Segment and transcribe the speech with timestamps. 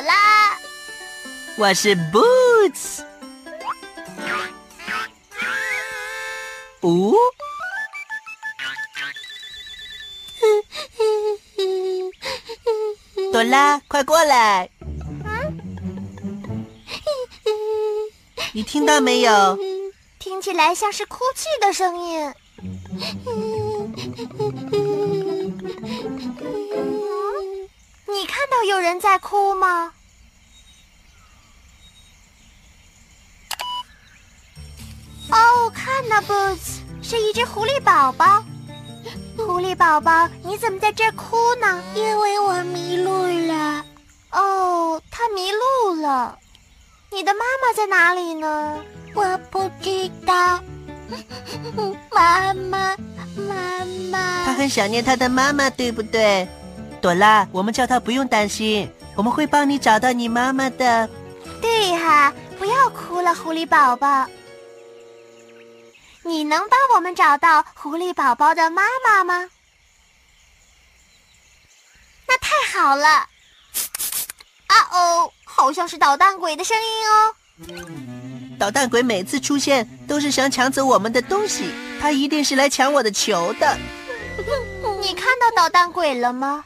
[0.00, 0.14] 朵拉，
[1.58, 3.02] 我是 Boots。
[6.80, 7.12] 哦，
[13.30, 14.70] 朵拉，快过来！
[18.54, 19.58] 你听到没有？
[20.18, 22.32] 听起来像是哭泣的声音。
[28.20, 29.94] 你看到有人在哭吗？
[35.30, 38.44] 哦，看那 Boots 是一只狐狸宝宝。
[39.38, 41.82] 狐狸宝宝，你怎么在这儿哭呢？
[41.94, 43.86] 因为我迷路了。
[44.32, 46.38] 哦，他迷路了。
[47.10, 48.84] 你的妈妈在哪里呢？
[49.14, 50.62] 我不知道。
[52.12, 52.94] 妈妈，
[53.34, 54.44] 妈妈。
[54.44, 56.46] 他很想念他的妈妈，对不对？
[57.00, 61.08] 朵拉，我们叫他不用担心，我们会帮你找到你妈妈的。
[61.60, 64.26] 对哈，不要哭了，狐狸宝宝。
[66.22, 69.48] 你能帮我们找到狐狸宝宝的妈妈吗？
[72.28, 73.06] 那太好了。
[73.06, 77.34] 啊哦，好像是捣蛋鬼的声音哦。
[78.58, 83.78] 捣蛋鬼每次出现都是想抢走我们的东西，他一定是来抢我的球的。
[85.00, 86.64] 你看到捣蛋鬼了吗？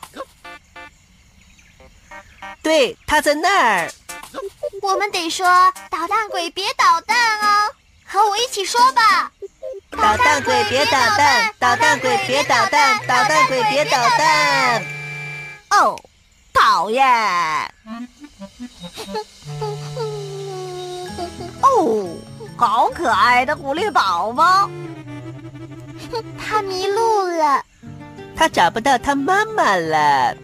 [2.65, 3.93] 对，他在那儿。
[4.83, 5.47] 我们得说
[5.91, 7.71] 捣蛋鬼别捣蛋哦，
[8.07, 9.31] 和我一起说吧。
[9.91, 14.83] 捣蛋鬼别捣蛋，捣蛋鬼别捣蛋，捣蛋鬼别捣蛋。
[15.71, 16.01] 哦，
[16.53, 17.07] 讨厌。
[21.61, 22.09] 哦，
[22.57, 24.69] 好 可爱的狐狸宝宝。
[26.39, 27.63] 他迷路了。
[28.37, 30.35] 他找不到他妈妈了。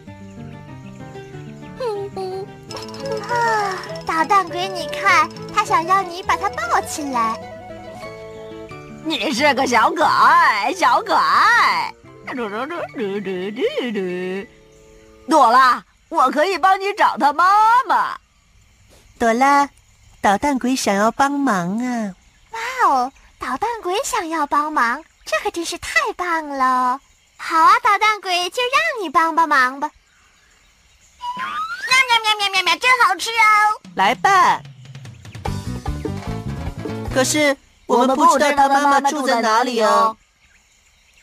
[3.33, 3.77] 啊，
[4.07, 7.39] 捣蛋鬼，你看，他想要你把他抱起来。
[9.05, 11.93] 你是个小可爱，小可爱。
[15.29, 17.45] 朵拉，我可以帮你找他妈
[17.89, 18.19] 妈。
[19.19, 19.69] 朵拉，
[20.21, 22.15] 捣蛋鬼想要帮忙啊！
[22.51, 27.01] 哇哦，捣蛋鬼想要帮忙，这可真是太棒了！
[27.37, 29.91] 好啊，捣蛋鬼，就让你帮帮忙吧。
[32.09, 33.81] 喵喵喵喵喵喵，真好吃哦！
[33.95, 34.61] 来吧。
[37.15, 37.57] 可是
[37.87, 40.17] 我们不知道他妈妈住在哪里哦。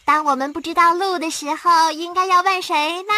[0.06, 3.14] 当我们不知道路的时候，应该要问谁呢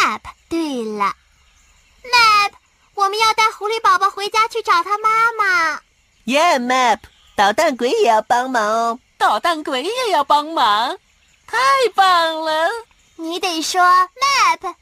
[0.00, 0.20] ？Map。
[0.48, 1.14] 对了
[2.04, 2.52] ，Map，
[2.94, 5.80] 我们要带狐狸宝宝回家去找他妈妈。
[6.26, 6.98] Yeah，Map，
[7.34, 9.00] 捣蛋鬼也要帮忙哦。
[9.16, 10.98] 捣蛋鬼也要帮忙，
[11.46, 11.56] 太
[11.94, 12.68] 棒了！
[13.22, 14.74] 你得说 map。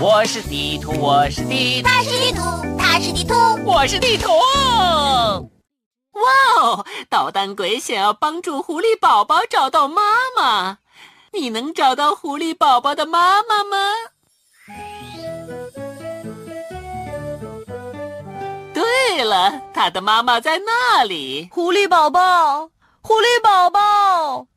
[0.00, 2.42] 我是地图，我是地图，他是地图，
[2.76, 3.34] 他是地图，
[3.64, 4.32] 我是地图。
[6.10, 6.22] 哇
[6.60, 6.84] 哦！
[7.08, 10.02] 捣蛋鬼想要帮助狐狸宝宝找到妈
[10.36, 10.78] 妈，
[11.32, 13.76] 你能找到狐狸宝宝的妈妈吗？
[18.74, 21.48] 对了，他的妈妈在那里。
[21.52, 22.70] 狐狸宝宝，
[23.02, 24.48] 狐狸宝宝。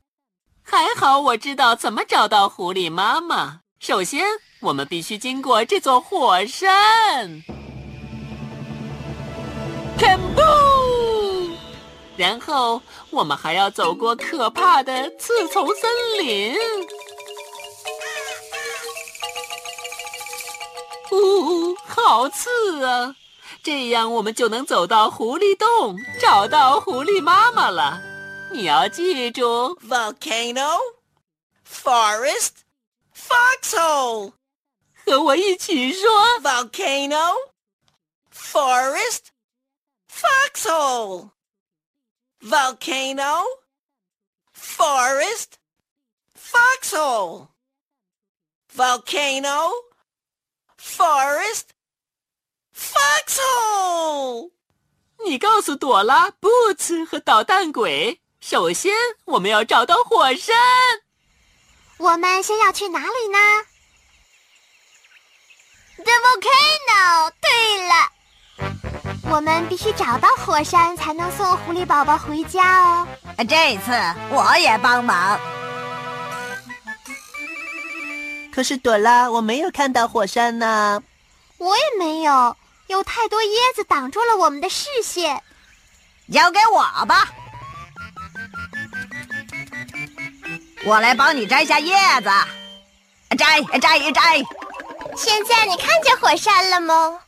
[0.70, 3.62] 还好我知道怎么找到狐狸妈妈。
[3.80, 4.24] 首先，
[4.60, 7.42] 我们必须经过这座火山，
[9.98, 10.40] 看不，
[12.16, 12.80] 然后
[13.10, 15.90] 我们还要走过可怕的刺丛森
[16.20, 16.54] 林。
[21.10, 23.16] 呜，好刺啊！
[23.64, 28.09] 这样我们就能走到狐狸洞，找到狐狸妈妈了。
[28.51, 30.79] 你要记住：volcano,
[31.67, 32.63] forest,
[33.13, 34.33] foxhole。
[35.05, 36.09] 和我一起说：
[36.41, 37.31] volcano,
[38.31, 39.31] forest,
[40.09, 41.31] foxhole.
[42.41, 43.43] Volcano,
[44.53, 45.57] forest,
[46.35, 47.49] foxhole.
[48.75, 49.71] Volcano,
[50.77, 51.69] forest,
[52.73, 54.51] foxhole.
[55.25, 58.90] 你告诉朵拉、Boots 和捣蛋鬼， 首先
[59.26, 60.56] 我们要找到火山。
[61.98, 63.38] 我们先要去哪里呢
[65.96, 67.30] ？The volcano。
[67.40, 67.94] 对了，
[69.30, 73.06] 我们必须找到火山，才能送狐狸宝宝回家哦。
[73.46, 73.92] 这次
[74.30, 75.38] 我也帮忙。
[78.52, 81.02] 可是朵拉，我没有看到火山呢。
[81.58, 82.56] 我也没有，
[82.86, 85.42] 有太多椰子挡住了我们的视线。
[86.32, 87.28] 交给我吧。
[90.84, 92.30] 我来帮你摘下叶子，
[93.36, 94.42] 摘摘摘！
[95.16, 97.20] 现在你看见火山了吗？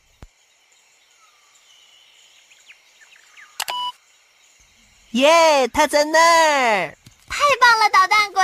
[5.11, 6.97] 耶，它在那儿！
[7.29, 8.43] 太棒了，捣蛋鬼！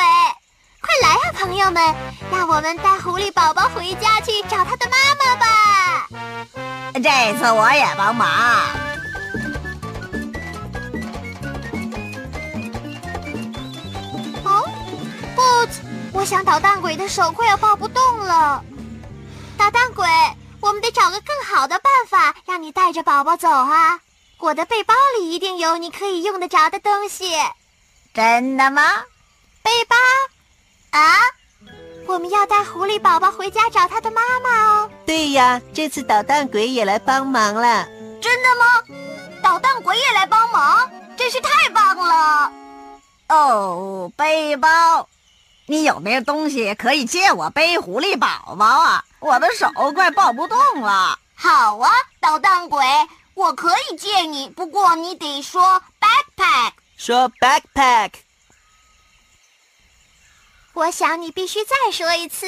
[0.82, 1.84] 快来呀，朋友们，
[2.32, 6.08] 让我们带狐狸宝宝回家去找他的妈妈吧！
[6.94, 8.89] 这次我也帮忙。
[16.12, 18.64] 我想捣蛋鬼的手快要抱不动了，
[19.58, 20.08] 捣蛋鬼，
[20.60, 24.00] 我们得找个更好的办法，让你带着宝宝走啊！
[24.40, 27.32] 我的背包里一定有你可以用得着的东西。
[28.14, 28.82] 真的吗？
[29.62, 29.96] 背包？
[30.98, 31.16] 啊？
[32.08, 34.90] 我们要带狐狸宝宝回家找他的妈妈哦。
[35.06, 37.86] 对呀，这次捣蛋鬼也来帮忙了。
[38.20, 38.84] 真的吗？
[39.44, 42.52] 捣蛋鬼也来帮忙，真是太棒了！
[43.30, 45.08] 哦，背包。
[45.70, 49.06] 你有没有东西可以借我背狐狸宝宝啊？
[49.20, 51.20] 我的手快抱不动了。
[51.36, 52.84] 好啊，捣蛋鬼，
[53.36, 56.72] 我可以借你，不过你得说 backpack。
[56.98, 58.14] 说 backpack。
[60.74, 62.48] 我想你必须再说一次。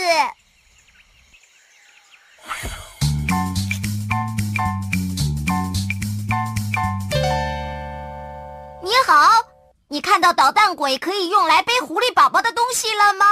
[8.82, 9.51] 你好。
[9.92, 13.26] 你看到捣蛋鬼可以用来背狐狸宝宝的东西了吗？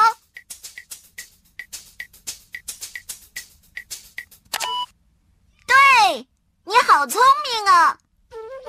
[5.65, 6.27] 对，
[6.65, 7.97] 你好聪明啊！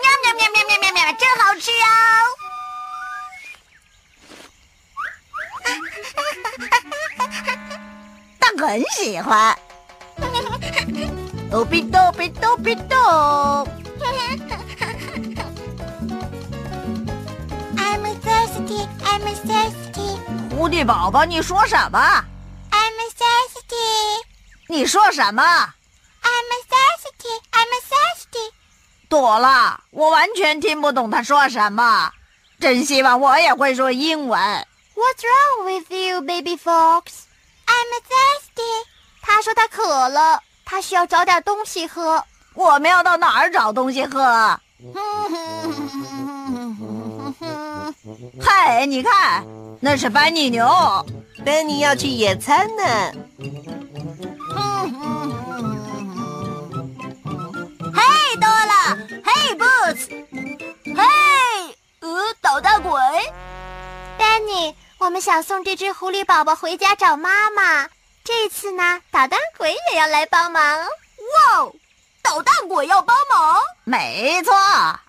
[0.00, 1.84] 喵喵喵喵喵喵喵，真好吃哦！
[8.38, 9.58] 他很喜欢。
[11.50, 12.72] 哆比哆比哆比
[18.70, 18.88] 哆。
[19.04, 20.18] I'm thirsty.
[20.54, 22.24] 狐狸宝宝，你说什么
[22.70, 24.22] ？I'm thirsty.
[24.68, 25.42] 你说什么
[26.22, 27.40] ？I'm thirsty.
[27.50, 28.52] I'm thirsty.
[29.08, 32.12] 朵拉，我完全听不懂他说什么。
[32.60, 34.40] 真希望我也会说英文。
[34.94, 37.02] What's wrong with you, baby fox?
[37.66, 38.86] I'm thirsty.
[39.22, 42.24] 他说他渴了，他需要找点东西喝。
[42.54, 44.60] 我们要到哪儿找东西喝？
[48.42, 49.44] 嗨，你看，
[49.80, 50.66] 那是班尼牛，
[51.44, 52.82] 班尼要去野餐呢。
[57.92, 60.08] 嘿，多了，嘿，Boots，
[60.96, 62.08] 嘿，呃，
[62.40, 62.92] 捣蛋鬼，
[64.18, 67.88] 班尼，我们想送这只狐狸宝宝回家找妈妈。
[68.24, 70.62] 这次呢，捣蛋鬼也要来帮忙。
[70.62, 71.70] 哇，
[72.22, 73.60] 捣蛋鬼要帮忙？
[73.84, 74.54] 没错，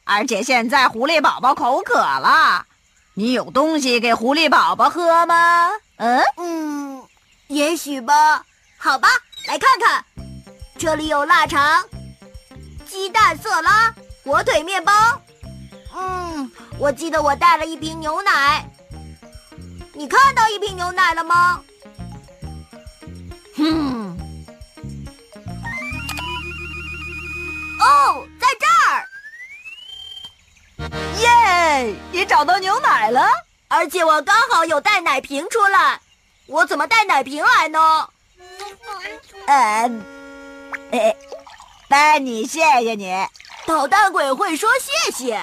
[0.03, 2.65] 而且现在狐狸宝宝口渴了。
[3.13, 5.67] 你有东西给狐狸宝宝喝吗？
[5.97, 7.03] 嗯嗯，
[7.47, 8.43] 也许吧。
[8.77, 9.09] 好吧，
[9.47, 10.03] 来看看，
[10.77, 11.83] 这里有腊肠、
[12.85, 14.93] 鸡蛋色拉、火腿面包。
[15.95, 16.49] 嗯，
[16.79, 18.65] 我记得我带了一瓶牛奶。
[19.93, 21.61] 你看到一瓶牛奶了吗？
[23.57, 24.17] 哼。
[24.17, 24.20] 哦，
[31.87, 31.95] 耶！
[32.11, 33.27] 你找到牛奶了，
[33.67, 35.99] 而且我刚好有带奶瓶出来。
[36.47, 38.09] 我怎么带奶瓶来呢？
[39.47, 39.89] 呃，
[40.91, 41.15] 哎，
[41.87, 43.27] 班尼，谢谢你。
[43.65, 45.33] 捣蛋鬼会说谢谢。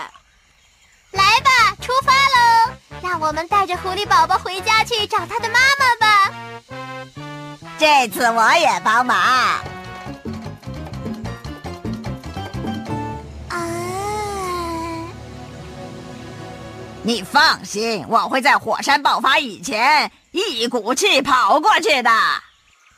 [1.12, 2.72] 来吧，出发喽！
[3.02, 6.34] 让我们带着狐狸宝宝回家去找他的妈妈吧。
[7.78, 9.77] 这次我也帮忙。
[17.08, 22.10] 你放心，我会在火山爆发以前一股气跑过去的。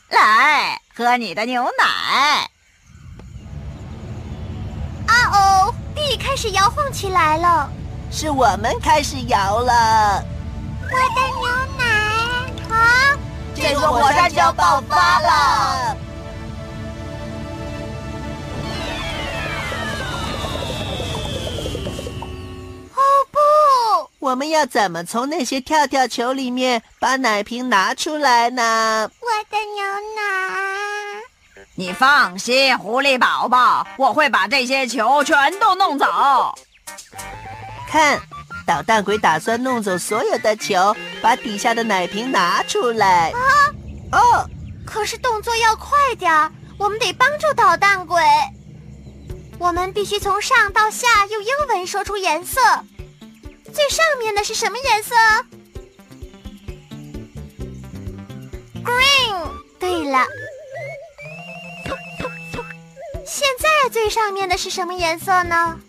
[0.08, 2.50] 来，喝你的牛奶。
[5.06, 7.70] 啊哦，地开始摇晃起来了。
[8.10, 10.24] 是我们开始摇了。
[10.82, 11.48] 我的牛
[11.78, 11.84] 奶
[12.74, 13.16] 啊！
[13.54, 15.96] 这座火山就要爆发了。
[24.20, 29.10] 我们要怎么从那些跳跳球里面把奶瓶拿出来呢？
[29.18, 29.82] 我的牛
[30.14, 31.22] 奶。
[31.74, 36.06] 你放心，狐狸宝宝，我会把这些球全都弄走。
[37.88, 38.20] 看，
[38.66, 43.30] 捣蛋鬼打算弄走所有的球，把底下的奶瓶拿出来。
[43.30, 43.40] 啊！
[44.12, 44.46] 哦，
[44.84, 48.22] 可是动作要快点儿，我们得帮助捣蛋鬼。
[49.58, 52.60] 我们必须从上到下用英文说出颜色。
[53.72, 55.14] 最上面的是什么颜色
[58.84, 59.50] ？Green。
[59.78, 60.26] 对了。
[63.26, 65.80] 现在最上面的是什么颜色呢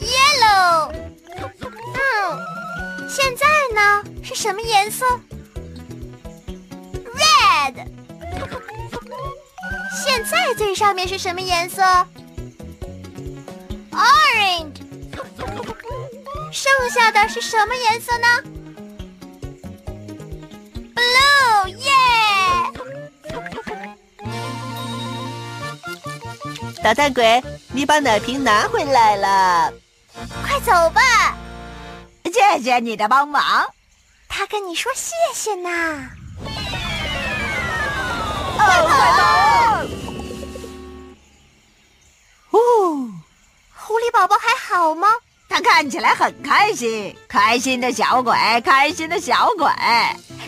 [0.00, 0.92] ？Yellow。
[1.94, 5.04] 嗯，现在呢是什么颜色
[7.14, 7.86] ？Red。
[10.04, 11.82] 现在最上面是什么颜色
[13.90, 14.75] ？Orange。
[16.56, 18.26] 剩下的是什么颜色呢
[20.94, 21.68] ？Blue。
[21.76, 21.92] 耶！
[26.82, 27.44] 捣蛋鬼，
[27.74, 29.70] 你把奶瓶拿回来了，
[30.42, 31.36] 快走吧！
[32.24, 33.66] 谢谢你的帮忙。
[34.26, 36.08] 他跟你说谢谢呢。
[38.56, 38.88] 快走！
[42.52, 43.12] 哦，
[43.74, 45.08] 狐狸宝宝还好吗？
[45.56, 49.66] 他看起来很开心，开心的小鬼，开心的小鬼。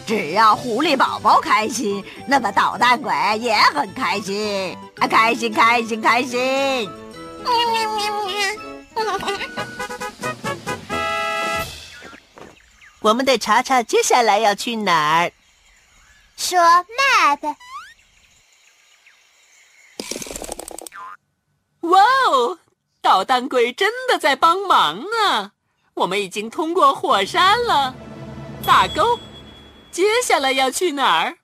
[0.06, 4.76] 只要狐狸宝宝开心，那么捣蛋鬼也很开心。
[4.98, 6.90] 啊，开心，开心，开心！
[7.42, 8.36] 喵喵喵喵！
[13.00, 15.32] 我们得查查接下来要去哪儿。
[16.36, 17.56] 说 map。
[21.80, 22.58] 哇哦！
[23.00, 25.52] 捣蛋鬼真的在帮忙啊！
[25.94, 27.94] 我们已经通过火山了，
[28.64, 29.18] 打勾。
[29.90, 31.38] 接下来要去哪儿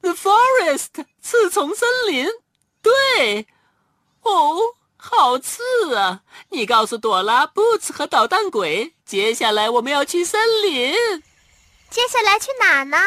[0.00, 2.26] ？The forest，刺丛森林。
[2.80, 3.46] 对，
[4.22, 4.58] 哦，
[4.96, 6.22] 好刺啊！
[6.48, 10.94] 你告诉朵拉、Boots 和捣蛋鬼，接下来我们要去森林。
[11.90, 12.98] 接下来去哪呢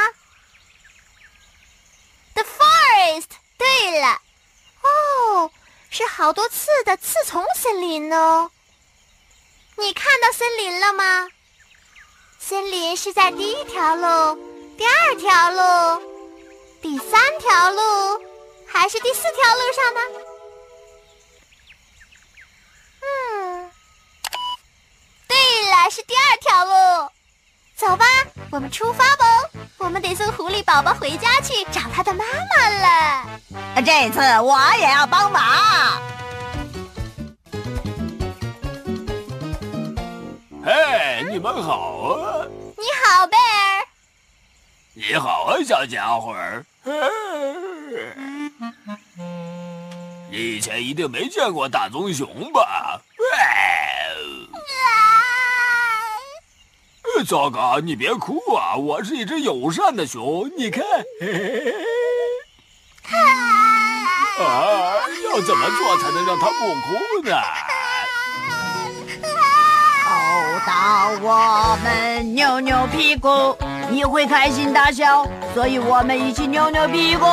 [2.33, 3.27] ？The forest。
[3.57, 4.19] 对了，
[4.81, 5.51] 哦，
[5.91, 8.49] 是好多刺的刺丛森林哦。
[9.75, 11.29] 你看到森林了吗？
[12.39, 16.01] 森林是在第一条路、第二条路、
[16.81, 18.25] 第三条路，
[18.65, 20.01] 还是第四条路上呢？
[23.01, 23.71] 嗯，
[25.27, 25.37] 对
[25.69, 27.11] 了，是第二条路。
[27.81, 28.05] 走吧，
[28.51, 29.25] 我们出发吧！
[29.79, 33.25] 我们得送狐狸宝宝回家去找他的妈妈了。
[33.83, 35.99] 这次我也要帮忙。
[40.63, 42.45] 嘿，你们好啊！
[42.77, 43.87] 你好，贝尔。
[44.93, 46.63] 你好啊，小家伙儿。
[50.29, 53.01] 你以前一定没见过大棕熊吧？
[57.23, 57.79] 糟糕！
[57.79, 60.83] 你别哭啊，我是一只友善的熊，你看。
[64.39, 64.93] 啊！
[65.29, 67.35] 要怎么做才能让它不哭呢？
[70.05, 73.57] 哦，当我们扭扭屁股，
[73.89, 77.25] 你会开心大笑，所以我们一起扭扭屁股。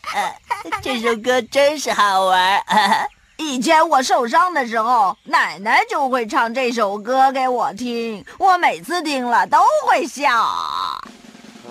[0.82, 2.62] 这首歌真是好玩。
[3.38, 10.30] 以前我受伤的时候，奶奶就会唱这首歌给我听，我每次听了都会笑。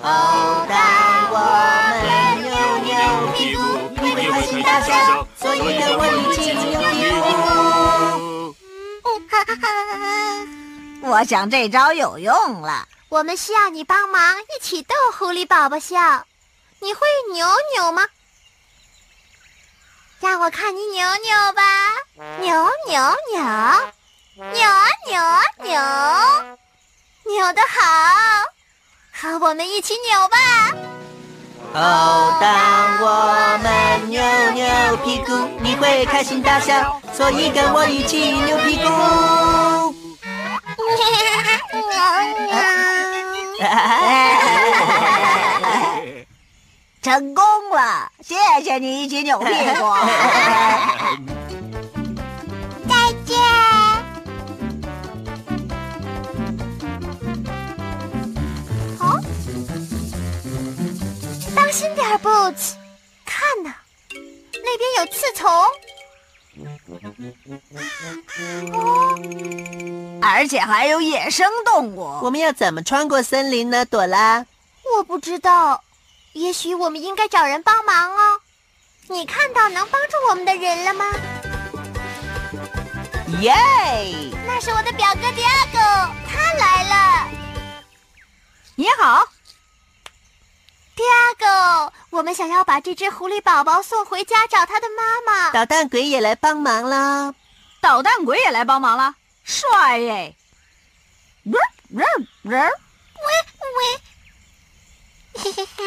[0.02, 0.78] 哦，当
[1.32, 1.38] 我
[2.02, 2.50] 们扭
[2.84, 2.94] 扭
[3.34, 3.62] 屁股，
[4.02, 8.56] 你会开心大笑，所以跟我一起扭屁股。
[9.28, 9.66] 哈哈哈！
[11.02, 12.88] 我想这招有用了。
[13.10, 16.26] 我们需要你帮忙，一起逗狐狸宝宝笑。
[16.80, 17.00] 你会
[17.34, 18.04] 扭扭吗？
[20.26, 21.62] 让我看你扭扭吧，
[22.42, 22.52] 扭
[22.88, 23.00] 扭
[23.32, 23.44] 扭，
[24.38, 24.58] 扭
[25.06, 25.22] 扭
[25.60, 25.80] 扭，
[27.26, 27.78] 扭得好，
[29.14, 30.38] 和我们一起扭吧。
[31.76, 32.48] 哦，当
[33.02, 33.06] 我
[33.62, 34.20] 们扭
[34.54, 38.82] 扭屁股，你会开心大笑，所以跟我一起扭屁股。
[38.82, 38.96] 扭
[43.60, 45.35] 扭。
[47.06, 48.12] 成功了！
[48.24, 48.34] 谢
[48.64, 49.54] 谢你，一起扭屁股。
[52.90, 53.38] 再见。
[59.00, 59.22] 哦，
[61.56, 62.74] 当心点，Boots！
[63.24, 63.76] 看呐，
[64.10, 65.48] 那边有刺虫。
[68.74, 69.16] 哦，
[70.24, 72.00] 而且还有野生动物。
[72.24, 74.44] 我们要怎么穿过森林呢，朵拉？
[74.98, 75.84] 我不知道，
[76.36, 78.42] 也许我们应该找人帮忙哦。
[79.08, 81.06] 你看到能帮助我们的人了吗？
[83.40, 83.54] 耶！
[84.46, 85.80] 那是我的表哥迪亚狗，
[86.28, 87.30] 他来了。
[88.76, 89.26] 你好，
[90.94, 95.52] 迪亚狗，我们想要把这只狐狸宝宝送回家找他的妈妈。
[95.52, 97.34] 捣蛋鬼也来帮忙了，
[97.80, 99.16] 捣蛋鬼也来帮忙了，
[99.46, 100.36] 帅耶！
[101.46, 101.58] 喂
[101.92, 102.04] 喂
[102.44, 102.72] 喂喂！
[105.38, 105.84] 嘿嘿哈，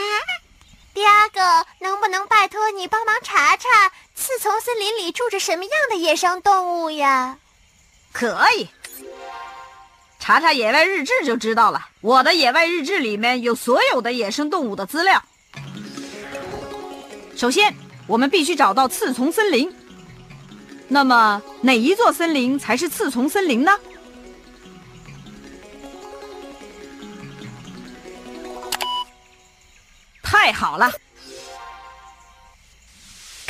[0.92, 1.40] 迪亚狗，
[1.78, 7.38] 能不能托你帮忙查查刺丛森林里住着什么样的野生动物呀？
[8.12, 8.68] 可以，
[10.18, 11.88] 查查野外日志就知道了。
[12.00, 15.22] 我的野外日志里面有所有的野生动物的资料。
[17.36, 17.74] 首先，
[18.06, 19.72] 我们必须找到刺丛森林。
[20.88, 23.78] 那么，哪一座森林才是刺丛森林呢？
[30.22, 30.92] 太好了！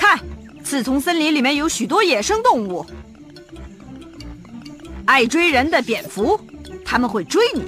[0.08, 0.18] 看，
[0.64, 2.86] 刺丛森林里面有许多野生动物。
[5.04, 6.40] 爱追人的蝙蝠，
[6.82, 7.62] 他们会追你；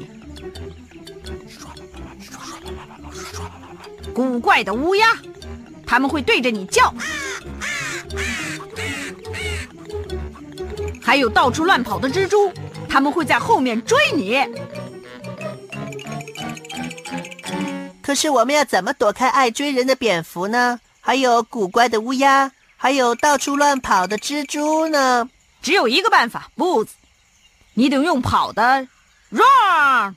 [4.14, 5.18] 古怪的乌鸦，
[5.86, 6.94] 他们会对着你叫；
[11.02, 12.50] 还有到处乱跑的蜘蛛，
[12.88, 14.38] 他们会在后面追你。
[18.00, 20.80] 可是我们要怎么躲开爱追人的蝙蝠呢？
[21.00, 25.28] 还有古怪的乌鸦，还有到处乱跑的蜘蛛呢？
[25.62, 26.94] 只有一个办法，不子，
[27.74, 28.86] 你得用跑的
[29.30, 30.14] ，run，run！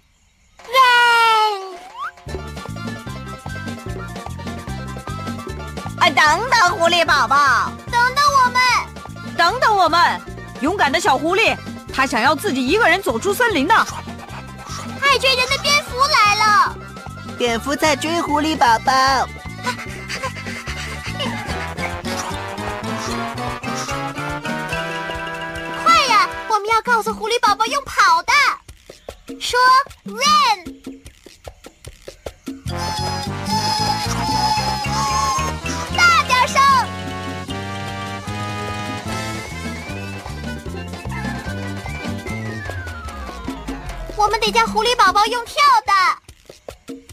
[5.99, 8.61] 哎，等等，狐狸宝宝，等等我们，
[9.37, 10.21] 等等我们，
[10.61, 11.57] 勇敢的小狐狸，
[11.93, 13.73] 他想要自己一个人走出森林的。
[13.75, 16.77] 爱追人的蝙蝠来了。
[17.37, 18.93] 蝙蝠在追狐狸宝宝。
[26.83, 28.33] 告诉狐狸宝宝用跑的，
[29.39, 29.57] 说
[30.03, 30.63] run，
[35.95, 36.61] 大点声。
[44.15, 45.93] 我们得叫狐狸宝宝用跳的。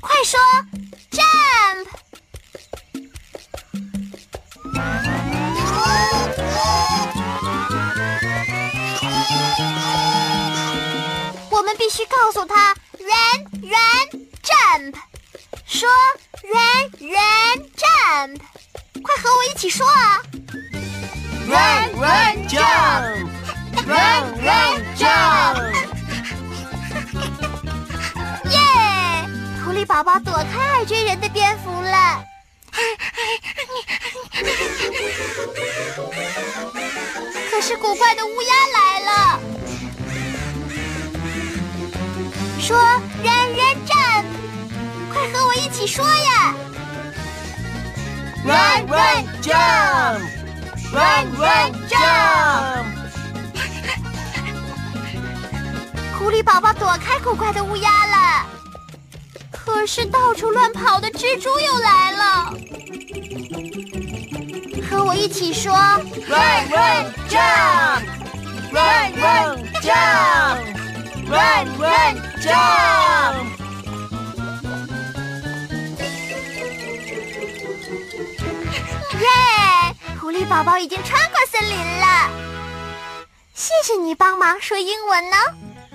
[0.01, 0.39] 快说
[12.33, 14.09] 告诉他，run run
[14.41, 14.95] jump，
[15.67, 15.89] 说
[16.45, 18.39] run run jump，
[19.03, 20.23] 快和我一起说啊
[21.49, 25.75] ！run run jump，run run jump。
[28.45, 28.61] 耶！
[29.65, 32.25] 狐狸宝宝躲开爱追人的蝙蝠了。
[37.51, 39.41] 可是古怪的乌鸦来了，
[45.91, 46.55] 说呀
[48.47, 52.87] ！run run jump，run run jump。
[56.17, 58.47] 狐狸宝宝躲开古怪的乌鸦了。
[59.51, 62.55] 可是到处乱跑的蜘蛛又来了，
[64.89, 68.05] 和我一起说：Run, run, jump!
[68.71, 70.61] Run, run, jump!
[71.29, 73.10] Run, run, jump!
[80.31, 82.31] 狐狸宝宝已经穿过森林了。
[83.53, 85.37] 谢谢你帮忙说英文呢。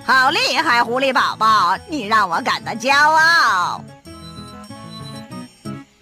[0.04, 3.82] 好厉害，狐狸宝宝，你让我感到骄傲。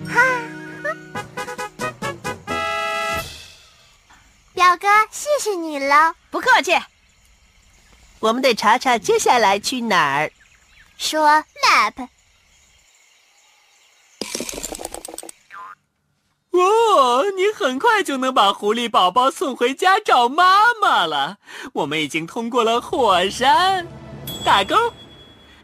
[0.05, 0.21] 哈，
[4.53, 6.17] 表哥，谢谢你了。
[6.29, 6.73] 不客气。
[8.19, 10.33] 我们得查查接下来去哪儿。
[10.99, 12.09] 说 map。
[16.51, 16.61] 哦，你
[17.65, 21.39] 很快就能把狐狸宝宝送回家找妈妈了。
[21.73, 23.89] 我们已经通过了火山，
[24.45, 24.77] 打勾，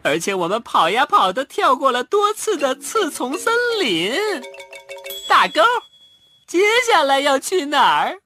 [0.01, 4.19] 而且我们跑呀跑的跳过了多次的刺丛森林。
[5.29, 5.61] 打勾。
[6.47, 6.59] 接
[6.91, 8.19] 下来要去哪儿？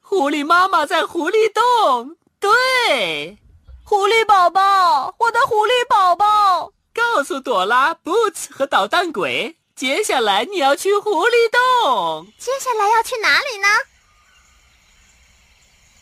[0.00, 2.16] 狐狸妈妈在狐狸洞。
[2.40, 3.38] 对，
[3.84, 12.32] 狐狸宝宝，我的狐狸宝宝，告诉朵拉、Boots 和捣蛋鬼，接下来你要去狐狸洞。
[12.38, 13.68] 接下来要去哪里呢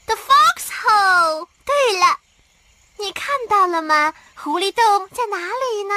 [0.07, 1.49] ？The Fox Hole。
[1.65, 2.19] 对了，
[2.99, 4.15] 你看到了吗？
[4.37, 5.95] 狐狸洞在哪里呢？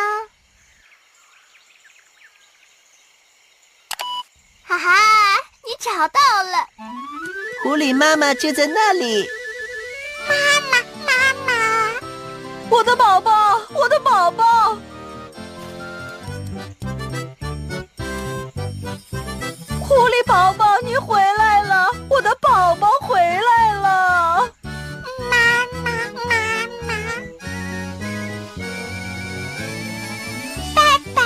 [4.63, 4.95] 哈哈，
[5.63, 6.67] 你找到了！
[7.63, 9.29] 狐狸妈妈就在那里。
[10.27, 10.35] 妈
[10.71, 11.53] 妈，妈妈，
[12.69, 14.66] 我的宝宝，我的宝宝！
[20.17, 21.91] 狐狸宝宝，你回来了！
[22.09, 24.51] 我的宝宝回来了！
[25.29, 25.37] 妈
[25.83, 25.91] 妈，
[26.25, 26.33] 妈
[26.87, 26.93] 妈，
[30.73, 30.81] 爸
[31.13, 31.21] 爸，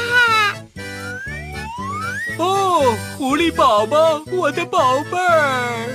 [2.37, 5.87] 哦，狐狸宝宝，我的宝贝儿，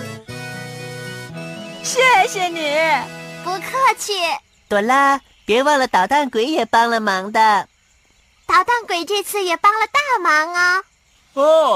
[1.83, 2.81] 谢谢你，
[3.45, 4.15] 不客气。
[4.69, 7.69] 朵拉，别忘了捣蛋鬼也帮了忙的。
[8.47, 10.66] 捣蛋鬼这次也帮了大忙啊！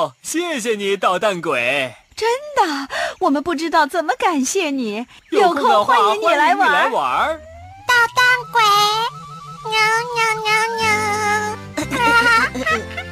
[0.01, 1.95] 哦，谢谢你，捣蛋鬼。
[2.17, 5.07] 真的，我们不知道怎么感谢你。
[5.31, 7.39] 有空欢迎你来玩。
[7.87, 8.63] 捣蛋鬼，
[9.71, 9.79] 喵
[10.17, 10.49] 喵喵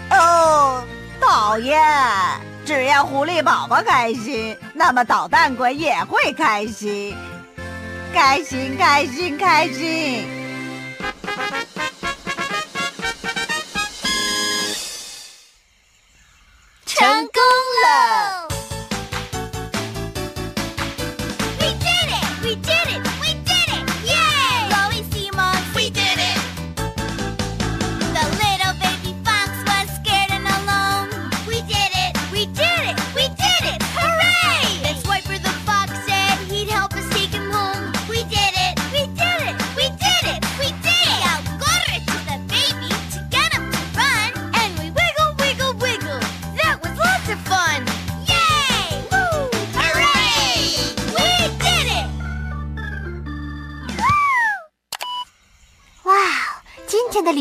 [0.09, 0.83] 喵， 哦，
[1.21, 1.79] 讨厌！
[2.65, 7.15] 只要狐狸宝宝开心，那么捣蛋鬼也会开心，
[8.15, 10.38] 开心，开心，开心！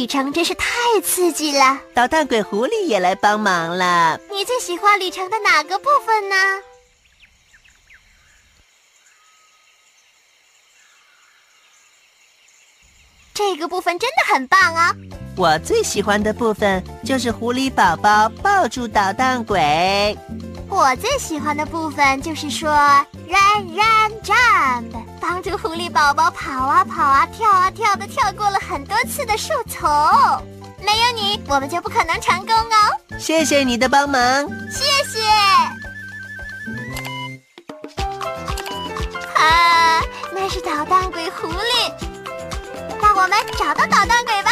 [0.07, 1.81] 旅程真是太刺激了！
[1.93, 4.17] 捣蛋鬼狐狸也来帮忙了。
[4.31, 6.35] 你最喜欢旅程的哪个部分呢？
[13.33, 14.95] 这个部分真的很棒啊！
[15.37, 20.17] 我最喜欢的部分就是狐狸宝宝抱住捣蛋鬼。
[20.67, 22.69] 我最喜欢的部分就是说
[23.27, 29.87] run run jump，帮助狐狸宝宝跑啊跑啊跳啊跳的跳过了很多次的树丛。
[30.79, 32.97] 没有你，我们就不可能成功哦！
[33.19, 34.19] 谢谢你的帮忙。
[34.71, 35.21] 谢谢。
[39.35, 40.01] 啊，
[40.33, 41.93] 那是捣蛋鬼狐狸。
[42.99, 44.51] 让我们找到捣蛋鬼吧。